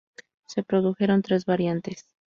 [0.47, 2.07] Se produjeron tres variantes.